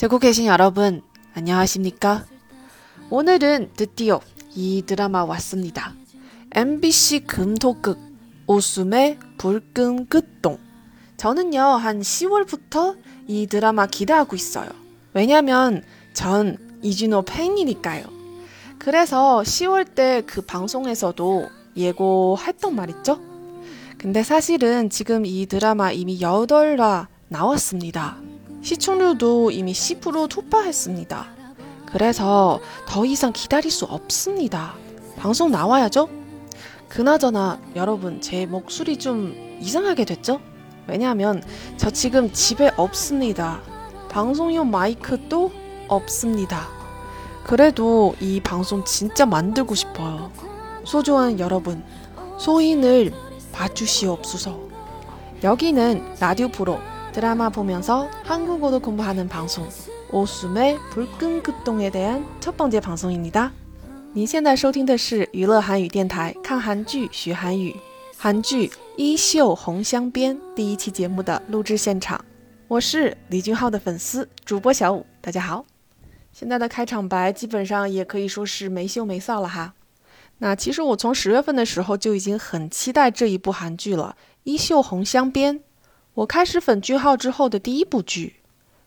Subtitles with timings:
[0.00, 1.02] 듣고 계신 여러분,
[1.34, 2.24] 안녕하십니까?
[3.10, 4.22] 오늘은 드디어
[4.54, 5.92] 이 드라마 왔습니다.
[6.52, 7.98] MBC 금토극
[8.46, 10.56] 오숨의 불끈 끝동.
[11.18, 14.70] 저는요, 한 10월부터 이 드라마 기대하고 있어요.
[15.12, 15.82] 왜냐면
[16.14, 18.06] 전 이준호 팬이니까요.
[18.78, 23.20] 그래서 10월 때 그 방송에서도 예고했던 말 있죠?
[23.98, 28.29] 근데 사실은 지금 이 드라마 이미 8화 나왔습니다.
[28.62, 31.26] 시청률도 이미 10%突破했습니다.
[31.86, 34.74] 그래서 더 이상 기다릴 수 없습니다.
[35.16, 36.08] 방송 나와야죠?
[36.88, 40.40] 그나저나 여러분 제 목소리 좀 이상하게 됐죠?
[40.86, 41.42] 왜냐하면
[41.76, 43.60] 저 지금 집에 없습니다.
[44.10, 45.52] 방송용 마이크도
[45.88, 46.68] 없습니다.
[47.44, 50.30] 그래도 이 방송 진짜 만들고 싶어요.
[50.84, 51.84] 소중한 여러분,
[52.38, 53.12] 소인을
[53.52, 54.58] 봐주시옵소서.
[55.42, 56.78] 여기는 라디오 프로
[57.13, 59.67] 드라마 보면서 한국어도 공부하는 방송
[60.11, 63.51] 오숨의 불끈 급동에 대한 첫 번째 방송입니다.
[64.13, 67.75] 您现在收听的是娱乐韩语电台看韩剧学韩语
[68.17, 72.23] 韩剧一秀红香边第一期节目的录制现场。
[72.67, 75.65] 我是李俊浩的粉丝主播小五，大家好。
[76.31, 79.73] 现在的开场白基本上也可以说是没羞没臊了哈。
[80.39, 85.59] 那其实我从十月份的时候就已经很期待这一部韩剧了，《一秀红香边》。
[86.14, 88.36] 我开始粉句号之后的第一部剧。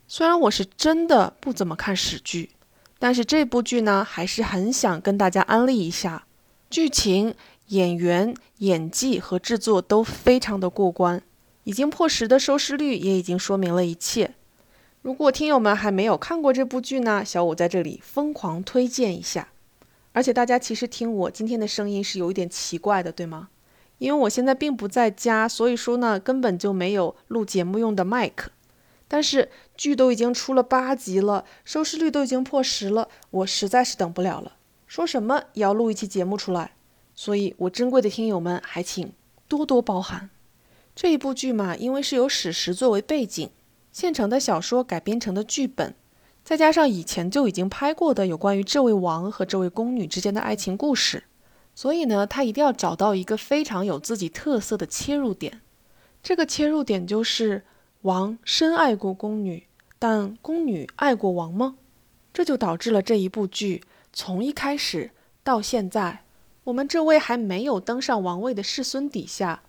[0.08, 2.52] 虽然我是真的不怎么看史剧，
[3.00, 6.26] 但是这部剧呢，还是很想跟大家安利一下。
[6.70, 7.34] 剧情、
[7.68, 11.24] 演员、演技和制作都非常的过关，
[11.64, 14.34] 已经破十的收视率也已经说明了一切。
[15.02, 19.48] 如果听友们还没有看过这部剧呢，小五在这里疯狂推荐一下。
[20.12, 23.50] 而且大家其实听我今天的声音是有一点奇怪的，对吗？
[24.04, 28.52] 因为我现在并不在家，所以说呢，根本就没有录节目用的麦克。
[29.08, 34.58] 但是剧都已经出了八集了，收视率都已经破十了，我实在是等不了了。
[34.88, 36.74] 说什么也要录一期节目出来，
[37.16, 39.14] 所以我珍贵的听友们还请
[39.48, 40.30] 多多包涵。
[40.94, 43.50] 这一部剧嘛，因为是由史实作为背景，
[43.94, 45.96] 现成的小说改编成的剧本。
[46.44, 51.24] 再加上以前就已经拍过的有关于这位王和这位宫女之间的爱情故事，
[51.76, 55.62] 所以呢，他一定要找到一个非常有自己特色的切入点。
[56.22, 57.64] 这个切入点就是
[58.04, 59.68] 王深爱过宫女，
[60.00, 61.76] 但宫女爱过王吗？
[62.34, 65.12] 这就导致了这一部剧从一开始
[65.44, 66.24] 到现在，
[66.66, 69.64] 我们这位还没有登上王位的世孙底下，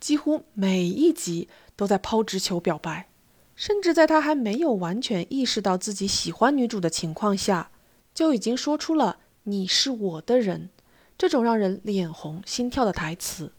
[0.00, 3.06] 几乎每一集都在抛直球表白。
[3.54, 7.72] 甚至在他还没有完全意识到自己喜欢女主的情况下，
[8.14, 10.70] 就已经说出了“你是我的人”
[11.17, 13.51] 这种让人脸红心跳的台词。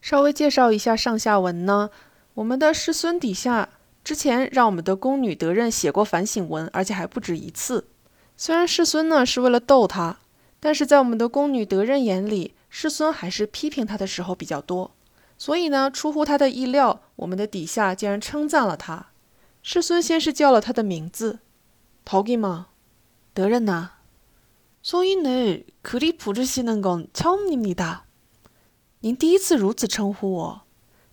[0.00, 1.88] 稍微介绍一下上下文呢。
[2.34, 3.68] 我们的世孙底下
[4.04, 7.86] 之前让我们的宫女德任写过反省文，而且还不止一次。
[8.36, 10.18] 虽然世孙呢是为了逗他，
[10.60, 14.90] 但是在我们的宫女德任眼里，世孙还是批评他的时候比较多。
[15.38, 19.08] 所以呢，出乎他的意料，我们的底下竟然称赞了他。
[19.62, 21.40] 世孙先是叫了他的名字，
[22.04, 22.68] 陶吉吗？
[23.34, 23.90] 德任呐。
[24.84, 28.00] 소인을그리부르시는건처음입니 다。
[29.00, 30.62] 您第一次如此称呼我。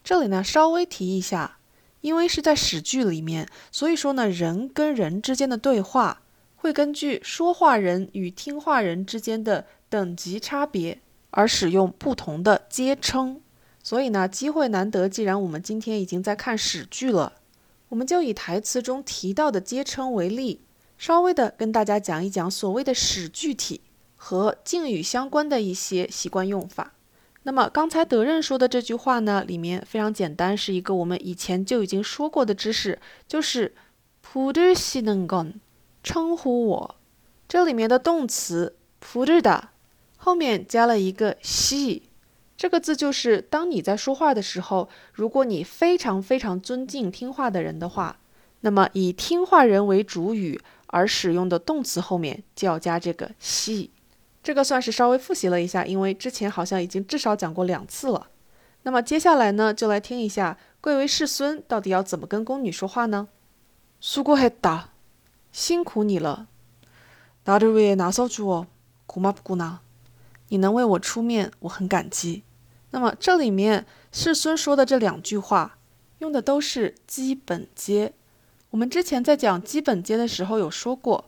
[0.04, 1.60] 这里呢，稍微提一下，
[2.01, 6.24] 因为是在史剧里面，所以说呢，人跟人之间的对话
[6.56, 11.00] 会根据说话人与听话人之间的等级差别
[11.30, 13.39] 而使用不同的接称。
[13.84, 15.08] 所以呢，机会难得。
[15.08, 17.34] 既然我们今天已经在看史剧了，
[17.90, 20.62] 我们就以台词中提到的皆称为例，
[20.96, 23.82] 稍微的跟大家讲一讲所谓的史具体
[24.16, 26.94] 和敬语相关的一些习惯用法。
[27.42, 32.98] 那么刚才德任说的这句话呢，里面非常简单，是一个我们以前就已经说过的知识，
[33.28, 33.75] 就是
[34.25, 35.56] “putu shinengon”，
[36.02, 36.94] 称呼我。
[37.46, 39.62] 这里面的动词 “putu”
[40.16, 42.00] 后面加了一个 “shi”。
[42.57, 48.18] 这个字就是当你在说话的时候，如果你非常非常尊敬听话的人的话，
[48.62, 53.89] 那么以听话人为主语而使用的动词后面就要加这个시。
[54.44, 58.27] 这个算是稍微复习了一下，因为之前好像已经至少讲过两次了。
[58.83, 63.27] 那么接下来呢，就来听一下贵为世孙到底要怎么跟宫女说话呢？
[64.01, 64.83] 수고했 다，
[65.51, 66.48] 辛苦你了。
[67.45, 69.80] 나를위해나서주어고맙구 나，
[70.49, 72.43] 你能为我出面，我很感激。
[72.91, 75.79] 那么这里面世孙说的这两句话，
[76.19, 78.12] 用的都是基本接。
[78.70, 81.26] 我们之前在讲基本接的时候有说过。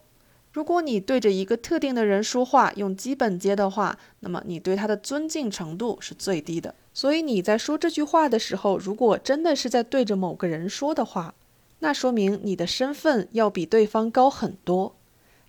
[0.52, 6.74] 如果你对着一个特定的人说话用基本接的话，那么你对他的尊敬程度是最低的。
[6.94, 11.34] 所以你在说这句话的时候，如果真的是在对着某个人说的话，
[11.80, 14.96] 那说明你的身份要比对方高很多。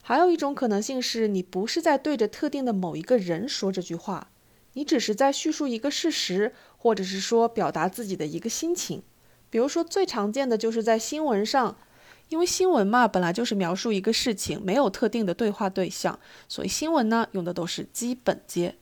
[0.07, 4.29] 还有一种可能性是你不是在对着特定的某一个人说这句话，
[4.71, 9.03] 你只是在叙述一个事实，或者是说表达自己的一个心情。
[9.49, 11.75] 比如说最常见的就是在新闻上。
[12.29, 16.17] 因为新闻嘛，本来就是描述一个事情，没有特定的对话对象，
[16.47, 18.75] 所以新闻呢用的都是基本接。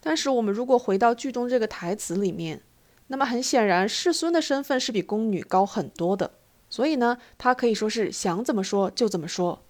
[0.00, 2.62] 但是我们如果回到剧中这个台词里面，
[3.08, 6.34] 那么很显然世孙的身份是比宫女高很多的，
[6.70, 9.64] 所以呢，他可以说是想怎么说就怎么说。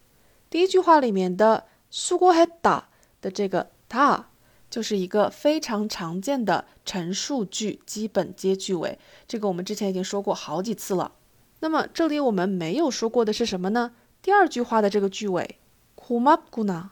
[0.51, 2.83] 第一句话里面的수고했다
[3.21, 4.24] 的这个다
[4.69, 8.97] 就是一个非常常见的陈述句基本接句尾，
[9.27, 11.13] 这个我们之前已经说过好几次了。
[11.59, 13.94] 那么这里我们没有说过的是什么呢？
[14.21, 15.57] 第二句话的这个句尾，
[15.95, 16.89] 고맙구 나，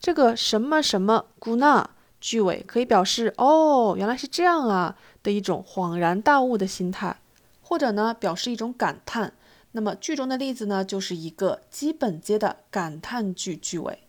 [0.00, 1.84] 这个什么什么구나
[2.20, 7.20] 句尾可以表示哦，原来是这样啊的一种恍然大悟的心态，
[7.62, 9.32] 或者呢表示一种感叹。
[9.74, 14.00] 那么句中的例子呢，就是一个基本接的感叹句句尾。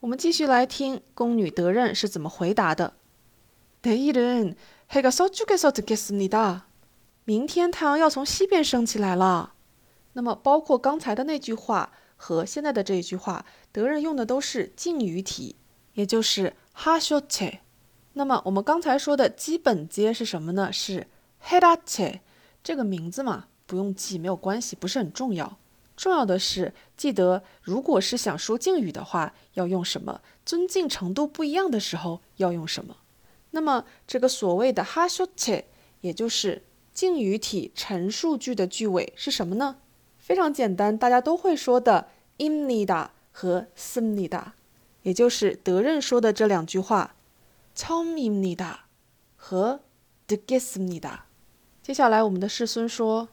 [0.00, 2.94] 我们继续来听宫女德任是怎么回答的。
[3.82, 6.60] 내일은해가서쪽에서듣겠습니다
[7.24, 9.52] 明天太阳要从西边升起来了。
[10.14, 15.56] 那么，包括刚才的那句话和现在的这一句话，德任用的都是敬语体，
[15.94, 17.60] 也就是哈修切。
[18.12, 20.72] 那么，我们刚才说的基本接是什么呢？
[20.72, 22.20] 是黑拉切。
[22.62, 25.57] 这个名字嘛， 不用记，没有关系，不是很重要。
[25.95, 30.21] 重要的是记得，如果是想说敬语的话，要用什么？
[30.43, 32.97] 尊敬程度不一样的时候要用什么？
[33.51, 35.65] 那么，这个所谓的哈修切，
[36.01, 36.63] 也就是。
[36.91, 39.77] 敬语体陈述句的句尾是什么呢？
[40.17, 44.43] 非常简单，大家都会说的 im nida 和 sim nida，
[45.03, 47.15] 也就是德任说的这两句话
[47.73, 48.79] ，tom im nida
[49.37, 49.79] 和
[50.27, 51.19] de gism nida。
[51.81, 53.29] 接下来我们的世孙说，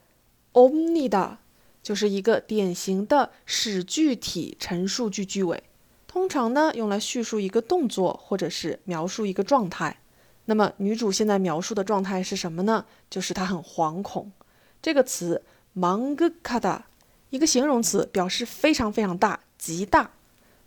[0.53, 1.37] omnida
[1.81, 5.63] 就是一个典型的史句体陈述句句尾。
[6.07, 9.97] 通常呢，用来叙述一个动作，或者是描述一个状态。
[10.45, 12.85] 那么，女主现在描述的状态是什么呢？
[13.09, 14.31] 就是她很惶恐。
[14.79, 15.41] 这个词
[15.75, 16.81] “mangkada”，
[17.31, 20.11] 一个形容词，表示非常非常大，极大。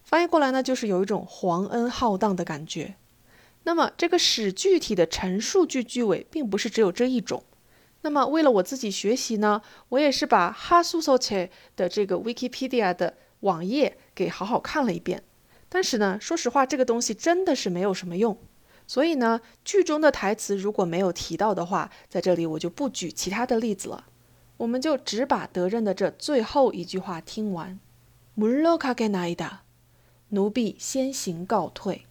[0.02, 2.96] 翻译过来呢，就是有一种皇恩浩荡的感觉。
[3.65, 7.43] 那么，这个使具体的陈述句句尾，并不是只有这一种。
[8.01, 15.23] 那么，为了我自己学习呢，我也是把哈苏索切的这个 Wikipedia 的网页给好好看了一遍。
[15.69, 18.38] 但是呢，说实话，这个东西真的是没有什么用。
[18.88, 24.05] 所以呢，剧中的台词如果没有提到的话，在这里我就不举其他的例子了。
[24.57, 27.79] 我们就只把德任的这最后一句话听完。
[28.38, 29.59] 물러가게나이 다，
[30.29, 32.05] 奴婢先行告退。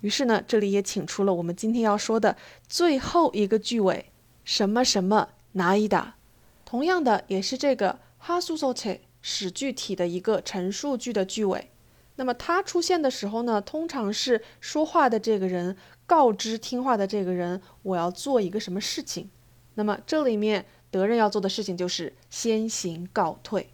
[0.00, 2.36] 于是呢这里也请出了我们今天要说的
[2.68, 4.06] 最后一个句尾
[4.44, 6.16] 什么什么拿一打？
[6.64, 11.70] 同样的也是这个哈苏索采史具体的一个陈述句的句尾。
[12.16, 15.76] 那么它出现的时候呢通常是说话的这个人
[16.06, 19.30] 告知听话的这个人我要做一个什么事情？
[19.74, 23.70] 那么这里面德仁要做的事情就是先行告退。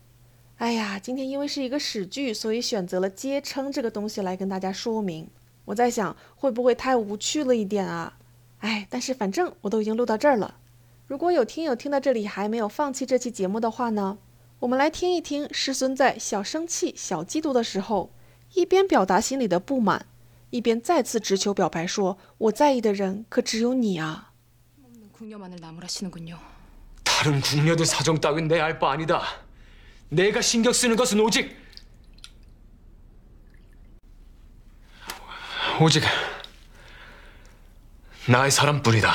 [0.59, 5.29] 哎呀今天因为是一个史句所以选择了接称这个东西来跟大家说明。
[5.66, 8.18] 我在想，会不会太无趣了一点啊？
[8.60, 10.56] 哎，但是反正我都已经录到这儿了。
[11.08, 14.18] 如果有听友听到这里还没有放弃这期节目的话呢，
[14.60, 18.12] 我们来听一听师孙在小生气、小嫉妒的时候，
[18.54, 20.06] 一边表达心里的不满，
[20.52, 24.32] 一边再次直球表白说：“我在意的人可只有你啊。”
[27.04, 29.22] 다른궁녀들사정따윈내알바아니다
[30.10, 31.50] 내가신경쓰는것은오직
[38.28, 39.12] 오직나의사람뿐이다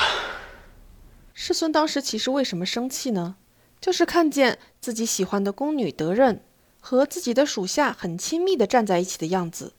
[1.33, 3.35] 师孙当时其实为什么生气呢？
[3.79, 6.43] 就是看见自己喜欢的宫女德任
[6.79, 9.73] 和自己的属下很亲密的站在一起的样子。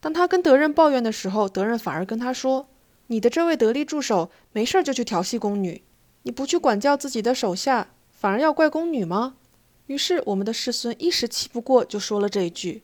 [0.00, 5.82] 当他跟德任抱怨的时候，德任反而跟他说：“你的这位得力助手没事就去调戏宫女。”
[6.24, 9.34] 你不去管教自己的手下，反而要怪宫女吗？
[9.86, 12.82] 于是我们的世孙一时气不过，就说了这一句：“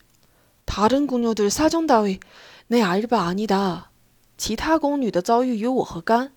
[0.67, 2.19] 다른궁녀들사정따위
[2.69, 3.89] 내알바아니다
[4.37, 6.31] 其他宫女的遭遇与我何干？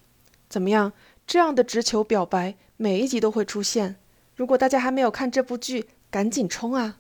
[0.49, 0.93] 怎么样？
[1.27, 3.97] 这样的直球表白，每一集都会出现。
[4.35, 6.99] 如果大家还没有看这部剧，赶紧冲啊！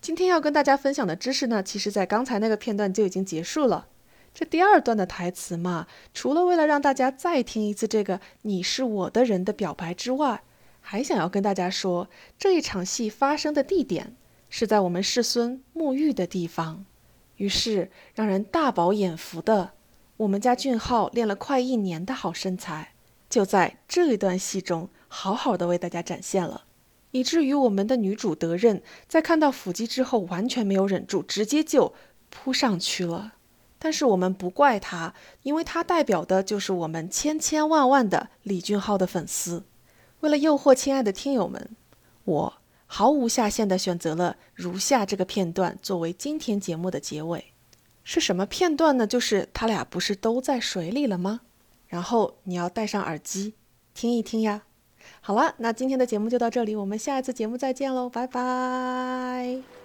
[0.00, 3.86] 今天要跟大家分享的知识呢，其实在刚才那个片段就已经结束了。
[4.35, 10.43] 这第二段的台词嘛，除了为了让大家再听一次这个“你是我的人”的表白之外，
[10.81, 14.13] 还想要跟大家说，这一场戏发生的地点
[14.49, 16.83] 是在我们世孙沐浴的地方。
[17.37, 19.71] 于是，让人大饱眼福的
[20.17, 22.91] 我们家俊浩练了快一年的好身材，
[23.29, 26.65] 就在这一段戏中好好的为大家展现了。
[27.11, 31.93] 以至于我们的女主德任在看到腹肌之后，完全没有忍住，直接就
[32.29, 33.34] 扑上去了。
[33.85, 35.13] 但是我们不怪他，
[35.43, 39.63] 因为他代表的就是我们千千万万的李俊浩的粉丝。
[40.21, 41.69] 为了诱惑亲爱的听友们，
[42.23, 42.53] 我
[42.87, 47.53] 毫无下限的选择了如下这个片段作为今天节目的结尾。
[48.03, 49.05] 是什么片段呢？
[49.05, 51.41] 就是他俩不是都在水里了吗？
[51.87, 53.53] 然后你要戴上耳机
[53.93, 54.63] 听一听呀。
[55.21, 59.84] 好了，那今天的节目就到这里，我们下一次节目再见喽，拜拜。